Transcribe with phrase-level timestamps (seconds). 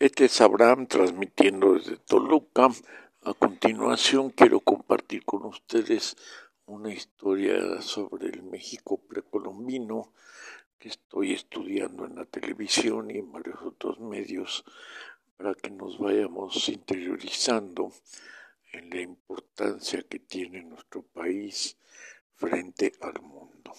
[0.00, 2.70] Este es Abraham transmitiendo desde Toluca.
[3.20, 6.16] A continuación quiero compartir con ustedes
[6.64, 10.14] una historia sobre el México precolombino
[10.78, 14.64] que estoy estudiando en la televisión y en varios otros medios
[15.36, 17.92] para que nos vayamos interiorizando
[18.72, 21.76] en la importancia que tiene nuestro país
[22.36, 23.74] frente al mundo.